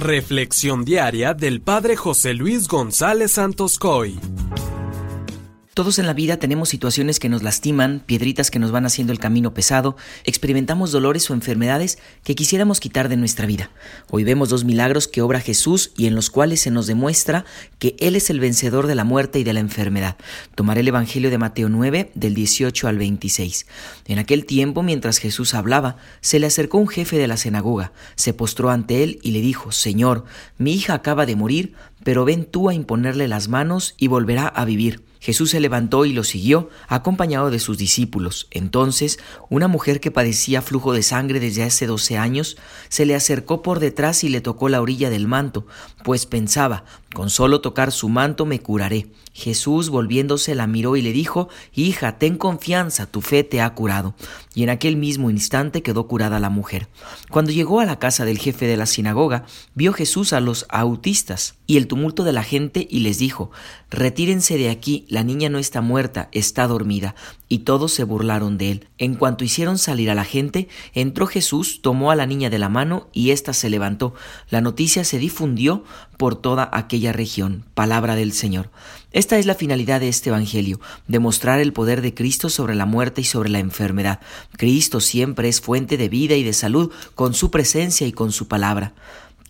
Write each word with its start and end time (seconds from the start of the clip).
Reflexión 0.00 0.86
diaria 0.86 1.34
del 1.34 1.60
Padre 1.60 1.94
José 1.94 2.32
Luis 2.32 2.68
González 2.68 3.32
Santos 3.32 3.78
Coy. 3.78 4.18
Todos 5.72 6.00
en 6.00 6.06
la 6.08 6.14
vida 6.14 6.38
tenemos 6.38 6.68
situaciones 6.68 7.20
que 7.20 7.28
nos 7.28 7.44
lastiman, 7.44 8.02
piedritas 8.04 8.50
que 8.50 8.58
nos 8.58 8.72
van 8.72 8.86
haciendo 8.86 9.12
el 9.12 9.20
camino 9.20 9.54
pesado, 9.54 9.96
experimentamos 10.24 10.90
dolores 10.90 11.30
o 11.30 11.34
enfermedades 11.34 11.98
que 12.24 12.34
quisiéramos 12.34 12.80
quitar 12.80 13.08
de 13.08 13.16
nuestra 13.16 13.46
vida. 13.46 13.70
Hoy 14.10 14.24
vemos 14.24 14.48
dos 14.48 14.64
milagros 14.64 15.06
que 15.06 15.22
obra 15.22 15.38
Jesús 15.38 15.92
y 15.96 16.08
en 16.08 16.16
los 16.16 16.28
cuales 16.28 16.60
se 16.60 16.72
nos 16.72 16.88
demuestra 16.88 17.44
que 17.78 17.94
Él 18.00 18.16
es 18.16 18.30
el 18.30 18.40
vencedor 18.40 18.88
de 18.88 18.96
la 18.96 19.04
muerte 19.04 19.38
y 19.38 19.44
de 19.44 19.52
la 19.52 19.60
enfermedad. 19.60 20.16
Tomaré 20.56 20.80
el 20.80 20.88
Evangelio 20.88 21.30
de 21.30 21.38
Mateo 21.38 21.68
9, 21.68 22.10
del 22.16 22.34
18 22.34 22.88
al 22.88 22.98
26. 22.98 23.66
En 24.06 24.18
aquel 24.18 24.46
tiempo, 24.46 24.82
mientras 24.82 25.18
Jesús 25.18 25.54
hablaba, 25.54 25.98
se 26.20 26.40
le 26.40 26.48
acercó 26.48 26.78
un 26.78 26.88
jefe 26.88 27.16
de 27.16 27.28
la 27.28 27.36
sinagoga, 27.36 27.92
se 28.16 28.34
postró 28.34 28.70
ante 28.70 29.04
él 29.04 29.20
y 29.22 29.30
le 29.30 29.40
dijo, 29.40 29.70
Señor, 29.70 30.24
mi 30.58 30.74
hija 30.74 30.94
acaba 30.94 31.26
de 31.26 31.36
morir, 31.36 31.74
pero 32.04 32.24
ven 32.24 32.44
tú 32.44 32.68
a 32.68 32.74
imponerle 32.74 33.28
las 33.28 33.48
manos 33.48 33.94
y 33.98 34.08
volverá 34.08 34.46
a 34.46 34.64
vivir. 34.64 35.02
Jesús 35.20 35.50
se 35.50 35.60
levantó 35.60 36.06
y 36.06 36.14
lo 36.14 36.24
siguió, 36.24 36.70
acompañado 36.88 37.50
de 37.50 37.58
sus 37.58 37.76
discípulos. 37.76 38.48
Entonces, 38.50 39.18
una 39.50 39.68
mujer 39.68 40.00
que 40.00 40.10
padecía 40.10 40.62
flujo 40.62 40.94
de 40.94 41.02
sangre 41.02 41.40
desde 41.40 41.62
hace 41.62 41.86
doce 41.86 42.16
años, 42.16 42.56
se 42.88 43.04
le 43.04 43.14
acercó 43.14 43.60
por 43.60 43.80
detrás 43.80 44.24
y 44.24 44.30
le 44.30 44.40
tocó 44.40 44.70
la 44.70 44.80
orilla 44.80 45.10
del 45.10 45.28
manto, 45.28 45.66
pues 46.04 46.24
pensaba, 46.24 46.84
con 47.14 47.28
solo 47.28 47.60
tocar 47.60 47.90
su 47.90 48.08
manto 48.08 48.46
me 48.46 48.60
curaré. 48.60 49.08
Jesús, 49.32 49.90
volviéndose, 49.90 50.54
la 50.54 50.66
miró 50.66 50.96
y 50.96 51.02
le 51.02 51.12
dijo, 51.12 51.48
Hija, 51.74 52.18
ten 52.18 52.36
confianza, 52.36 53.06
tu 53.06 53.20
fe 53.20 53.44
te 53.44 53.60
ha 53.60 53.74
curado. 53.74 54.14
Y 54.54 54.64
en 54.64 54.70
aquel 54.70 54.96
mismo 54.96 55.30
instante 55.30 55.82
quedó 55.82 56.06
curada 56.08 56.40
la 56.40 56.50
mujer. 56.50 56.88
Cuando 57.30 57.52
llegó 57.52 57.80
a 57.80 57.84
la 57.84 57.98
casa 57.98 58.24
del 58.24 58.38
jefe 58.38 58.66
de 58.66 58.76
la 58.76 58.86
sinagoga, 58.86 59.44
vio 59.74 59.92
Jesús 59.92 60.32
a 60.32 60.40
los 60.40 60.66
autistas 60.68 61.54
y 61.66 61.76
el 61.76 61.86
tumulto 61.86 62.24
de 62.24 62.32
la 62.32 62.42
gente 62.42 62.86
y 62.90 63.00
les 63.00 63.18
dijo, 63.18 63.50
Retírense 63.90 64.58
de 64.58 64.70
aquí, 64.70 65.06
la 65.08 65.24
niña 65.24 65.48
no 65.48 65.58
está 65.58 65.80
muerta, 65.80 66.28
está 66.32 66.66
dormida. 66.66 67.14
Y 67.48 67.60
todos 67.60 67.92
se 67.92 68.04
burlaron 68.04 68.58
de 68.58 68.70
él. 68.72 68.88
En 68.98 69.14
cuanto 69.14 69.44
hicieron 69.44 69.78
salir 69.78 70.10
a 70.10 70.14
la 70.14 70.24
gente, 70.24 70.68
entró 70.94 71.26
Jesús, 71.26 71.80
tomó 71.82 72.10
a 72.10 72.16
la 72.16 72.26
niña 72.26 72.50
de 72.50 72.58
la 72.58 72.68
mano 72.68 73.08
y 73.12 73.30
ésta 73.30 73.52
se 73.52 73.70
levantó. 73.70 74.14
La 74.50 74.60
noticia 74.60 75.04
se 75.04 75.18
difundió 75.18 75.84
por 76.16 76.36
toda 76.36 76.68
aquella 76.72 76.99
región. 77.08 77.64
Palabra 77.74 78.14
del 78.14 78.32
Señor. 78.32 78.70
Esta 79.12 79.38
es 79.38 79.46
la 79.46 79.54
finalidad 79.54 80.00
de 80.00 80.08
este 80.08 80.28
Evangelio, 80.28 80.80
demostrar 81.08 81.60
el 81.60 81.72
poder 81.72 82.00
de 82.00 82.14
Cristo 82.14 82.48
sobre 82.48 82.74
la 82.74 82.86
muerte 82.86 83.22
y 83.22 83.24
sobre 83.24 83.48
la 83.48 83.58
enfermedad. 83.58 84.20
Cristo 84.56 85.00
siempre 85.00 85.48
es 85.48 85.60
fuente 85.60 85.96
de 85.96 86.08
vida 86.08 86.36
y 86.36 86.44
de 86.44 86.52
salud 86.52 86.92
con 87.14 87.34
su 87.34 87.50
presencia 87.50 88.06
y 88.06 88.12
con 88.12 88.30
su 88.30 88.46
palabra. 88.46 88.92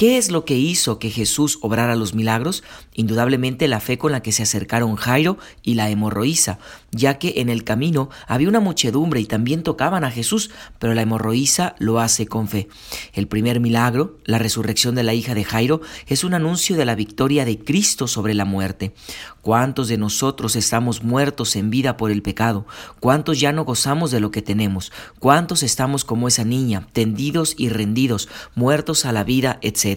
¿Qué 0.00 0.16
es 0.16 0.30
lo 0.30 0.46
que 0.46 0.56
hizo 0.56 0.98
que 0.98 1.10
Jesús 1.10 1.58
obrara 1.60 1.94
los 1.94 2.14
milagros? 2.14 2.64
Indudablemente 2.94 3.68
la 3.68 3.80
fe 3.80 3.98
con 3.98 4.12
la 4.12 4.22
que 4.22 4.32
se 4.32 4.42
acercaron 4.42 4.96
Jairo 4.96 5.36
y 5.62 5.74
la 5.74 5.90
hemorroísa, 5.90 6.58
ya 6.90 7.18
que 7.18 7.34
en 7.36 7.50
el 7.50 7.64
camino 7.64 8.08
había 8.26 8.48
una 8.48 8.60
muchedumbre 8.60 9.20
y 9.20 9.26
también 9.26 9.62
tocaban 9.62 10.02
a 10.04 10.10
Jesús, 10.10 10.52
pero 10.78 10.94
la 10.94 11.02
hemorroísa 11.02 11.74
lo 11.78 12.00
hace 12.00 12.26
con 12.26 12.48
fe. 12.48 12.68
El 13.12 13.28
primer 13.28 13.60
milagro, 13.60 14.16
la 14.24 14.38
resurrección 14.38 14.94
de 14.94 15.02
la 15.02 15.12
hija 15.12 15.34
de 15.34 15.44
Jairo, 15.44 15.82
es 16.06 16.24
un 16.24 16.32
anuncio 16.32 16.78
de 16.78 16.86
la 16.86 16.94
victoria 16.94 17.44
de 17.44 17.58
Cristo 17.58 18.06
sobre 18.06 18.32
la 18.32 18.46
muerte. 18.46 18.94
¿Cuántos 19.42 19.88
de 19.88 19.98
nosotros 19.98 20.56
estamos 20.56 21.02
muertos 21.02 21.56
en 21.56 21.68
vida 21.68 21.98
por 21.98 22.10
el 22.10 22.22
pecado? 22.22 22.66
¿Cuántos 23.00 23.38
ya 23.38 23.52
no 23.52 23.66
gozamos 23.66 24.10
de 24.10 24.20
lo 24.20 24.30
que 24.30 24.40
tenemos? 24.40 24.92
¿Cuántos 25.18 25.62
estamos 25.62 26.06
como 26.06 26.26
esa 26.26 26.44
niña, 26.44 26.88
tendidos 26.94 27.54
y 27.58 27.68
rendidos, 27.68 28.30
muertos 28.54 29.04
a 29.04 29.12
la 29.12 29.24
vida, 29.24 29.58
etc.? 29.60 29.89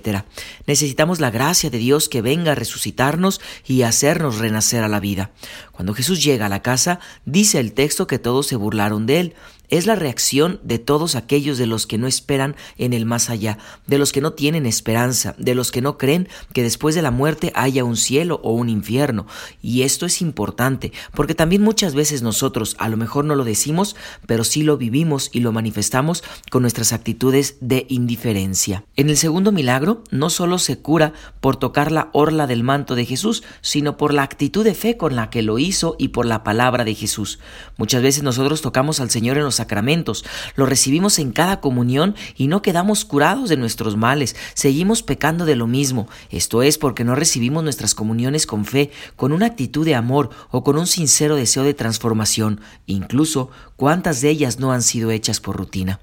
Necesitamos 0.66 1.20
la 1.20 1.32
gracia 1.32 1.70
de 1.70 1.78
Dios 1.78 2.10
que 2.10 2.22
venga 2.22 2.54
a 2.54 2.56
resucitarnos 2.56 3.42
y 3.66 3.84
hacernos 3.84 4.40
renacer 4.40 4.84
a 4.84 4.88
la 4.88 5.00
vida. 5.00 5.32
Cuando 5.72 5.94
Jesús 5.94 6.24
llega 6.24 6.46
a 6.46 6.50
la 6.50 6.62
casa, 6.62 7.00
dice 7.26 7.60
el 7.60 7.74
texto 7.74 8.08
que 8.08 8.20
todos 8.20 8.48
se 8.48 8.56
burlaron 8.56 9.06
de 9.06 9.20
él. 9.20 9.36
Es 9.70 9.86
la 9.86 9.96
reacción 9.96 10.60
de 10.64 10.78
todos 10.78 11.16
aquellos 11.16 11.58
de 11.58 11.68
los 11.68 11.88
que 11.88 11.98
no 11.98 12.08
esperan 12.08 12.56
en 12.78 12.94
el 12.94 13.06
más 13.06 13.30
allá, 13.30 13.58
de 13.88 13.98
los 13.98 14.12
que 14.12 14.22
no 14.22 14.34
tienen 14.34 14.66
esperanza, 14.66 15.36
de 15.38 15.56
los 15.56 15.72
que 15.72 15.82
no 15.82 15.98
creen 15.98 16.28
que 16.54 16.64
después 16.64 16.96
de 16.96 17.02
la 17.02 17.12
muerte 17.12 17.52
haya 17.56 17.84
un 17.84 17.98
cielo 17.98 18.40
o 18.44 18.54
un 18.54 18.70
infierno. 18.70 19.26
Y 19.62 19.82
esto 19.82 20.06
es 20.06 20.22
importante, 20.22 20.92
porque 21.14 21.36
también 21.36 21.62
muchas 21.62 21.96
veces 21.96 22.22
nosotros 22.22 22.76
a 22.78 22.90
lo 22.90 22.98
mejor 22.98 23.26
no 23.26 23.36
lo 23.36 23.44
decimos, 23.44 23.96
pero 24.28 24.44
sí 24.44 24.64
lo 24.64 24.78
vivimos 24.78 25.30
y 25.32 25.40
lo 25.40 25.52
manifestamos 25.52 26.24
con 26.52 26.62
nuestras 26.62 26.94
actitudes 26.94 27.58
de 27.62 27.86
indiferencia. 27.90 28.86
En 28.96 29.10
el 29.10 29.18
segundo 29.18 29.52
milagro, 29.52 30.04
no 30.12 30.30
solo 30.30 30.60
se 30.60 30.80
cura 30.80 31.14
por 31.40 31.56
tocar 31.56 31.92
la 31.92 32.10
orla 32.14 32.48
del 32.48 32.64
manto 32.64 32.96
de 32.96 33.06
Jesús, 33.06 33.44
sino 33.62 33.98
por 33.98 34.14
la 34.14 34.24
actitud 34.24 34.64
de 34.64 34.74
fe 34.74 34.98
con 34.98 35.16
la 35.16 35.30
que 35.30 35.42
lo 35.42 35.58
hizo 35.58 35.96
y 35.98 36.10
por 36.10 36.26
la 36.26 36.44
palabra 36.44 36.84
de 36.84 36.96
Jesús. 36.96 37.40
Muchas 37.78 38.02
veces 38.02 38.24
nosotros 38.24 38.62
tocamos 38.62 39.00
al 39.00 39.10
Señor 39.10 39.38
en 39.38 39.44
sacramentos, 39.56 40.26
lo 40.56 40.66
recibimos 40.66 41.20
en 41.20 41.32
cada 41.32 41.60
comunión 41.60 42.16
y 42.36 42.48
no 42.48 42.62
quedamos 42.62 43.06
curados 43.06 43.50
de 43.50 43.58
nuestros 43.58 43.98
males, 43.98 44.36
seguimos 44.54 45.04
pecando 45.04 45.46
de 45.46 45.56
lo 45.56 45.68
mismo. 45.68 46.08
Esto 46.30 46.64
es 46.64 46.78
porque 46.78 47.04
no 47.04 47.16
recibimos 47.16 47.64
nuestras 47.64 47.96
comuniones 47.96 48.46
con 48.46 48.66
fe, 48.66 48.92
con 49.16 49.32
una 49.32 49.48
actitud 49.48 49.86
de 49.86 49.96
amor 49.96 50.30
o 50.52 50.64
con 50.64 50.78
un 50.78 50.88
sincero 50.88 51.36
deseo 51.36 51.64
de 51.64 51.74
transformación, 51.74 52.62
incluso 52.86 53.50
cuántas 53.76 54.22
de 54.22 54.30
ellas 54.30 54.60
no 54.60 54.72
han 54.72 54.82
sido 54.82 55.12
hechas 55.12 55.40
por 55.40 55.58
rutina. 55.58 56.00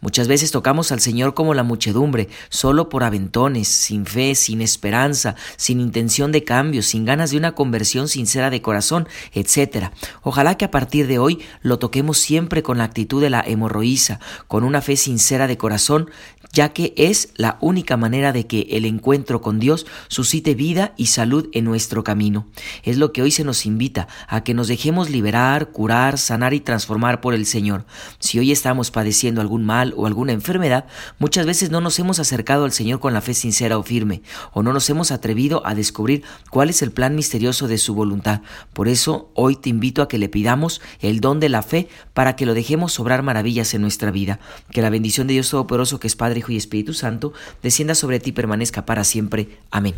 Muchas 0.00 0.28
veces 0.28 0.52
tocamos 0.52 0.92
al 0.92 1.00
Señor 1.00 1.34
como 1.34 1.54
la 1.54 1.64
muchedumbre, 1.64 2.28
solo 2.50 2.88
por 2.88 3.02
aventones, 3.02 3.66
sin 3.66 4.06
fe, 4.06 4.36
sin 4.36 4.62
esperanza, 4.62 5.34
sin 5.56 5.80
intención 5.80 6.30
de 6.30 6.44
cambio, 6.44 6.82
sin 6.82 7.04
ganas 7.04 7.32
de 7.32 7.36
una 7.36 7.56
conversión 7.56 8.06
sincera 8.06 8.48
de 8.48 8.62
corazón, 8.62 9.08
etc. 9.32 9.90
Ojalá 10.22 10.56
que 10.56 10.64
a 10.64 10.70
partir 10.70 11.08
de 11.08 11.18
hoy 11.18 11.40
lo 11.62 11.80
toquemos 11.80 12.18
siempre 12.18 12.62
con 12.62 12.78
la 12.78 12.84
actitud 12.84 13.20
de 13.20 13.30
la 13.30 13.40
hemorroísa, 13.40 14.20
con 14.46 14.62
una 14.62 14.82
fe 14.82 14.96
sincera 14.96 15.48
de 15.48 15.58
corazón, 15.58 16.10
ya 16.52 16.70
que 16.70 16.94
es 16.96 17.30
la 17.36 17.58
única 17.60 17.96
manera 17.96 18.32
de 18.32 18.46
que 18.46 18.66
el 18.70 18.84
encuentro 18.84 19.40
con 19.40 19.58
Dios 19.58 19.86
suscite 20.08 20.54
vida 20.54 20.92
y 20.96 21.06
salud 21.06 21.48
en 21.52 21.64
nuestro 21.64 22.04
camino. 22.04 22.46
Es 22.82 22.98
lo 22.98 23.12
que 23.12 23.22
hoy 23.22 23.30
se 23.30 23.44
nos 23.44 23.66
invita, 23.66 24.08
a 24.28 24.42
que 24.42 24.54
nos 24.54 24.68
dejemos 24.68 25.10
liberar, 25.10 25.70
curar, 25.70 26.18
sanar 26.18 26.54
y 26.54 26.60
transformar 26.60 27.20
por 27.20 27.34
el 27.34 27.46
Señor. 27.46 27.84
Si 28.18 28.38
hoy 28.38 28.52
estamos 28.52 28.90
padeciendo 28.90 29.40
algún 29.40 29.64
mal 29.64 29.94
o 29.96 30.06
alguna 30.06 30.32
enfermedad, 30.32 30.86
muchas 31.18 31.46
veces 31.46 31.70
no 31.70 31.80
nos 31.80 31.98
hemos 31.98 32.18
acercado 32.18 32.64
al 32.64 32.72
Señor 32.72 33.00
con 33.00 33.12
la 33.12 33.20
fe 33.20 33.34
sincera 33.34 33.78
o 33.78 33.82
firme, 33.82 34.22
o 34.52 34.62
no 34.62 34.72
nos 34.72 34.88
hemos 34.90 35.10
atrevido 35.10 35.66
a 35.66 35.74
descubrir 35.74 36.22
cuál 36.50 36.70
es 36.70 36.82
el 36.82 36.92
plan 36.92 37.14
misterioso 37.14 37.68
de 37.68 37.78
su 37.78 37.94
voluntad. 37.94 38.42
Por 38.72 38.88
eso 38.88 39.30
hoy 39.34 39.56
te 39.56 39.68
invito 39.68 40.02
a 40.02 40.08
que 40.08 40.18
le 40.18 40.28
pidamos 40.28 40.80
el 41.00 41.20
don 41.20 41.40
de 41.40 41.48
la 41.48 41.62
fe 41.62 41.88
para 42.14 42.36
que 42.36 42.46
lo 42.46 42.54
dejemos 42.54 42.92
sobrar 42.92 43.22
maravillas 43.22 43.74
en 43.74 43.82
nuestra 43.82 44.10
vida. 44.10 44.40
Que 44.70 44.82
la 44.82 44.90
bendición 44.90 45.26
de 45.26 45.34
Dios 45.34 45.50
Todopoderoso, 45.50 46.00
que 46.00 46.06
es 46.06 46.16
Padre, 46.16 46.37
Hijo 46.38 46.52
y 46.52 46.56
Espíritu 46.56 46.94
Santo, 46.94 47.32
descienda 47.62 47.94
sobre 47.94 48.20
ti 48.20 48.30
y 48.30 48.32
permanezca 48.32 48.86
para 48.86 49.04
siempre. 49.04 49.48
Amén. 49.70 49.94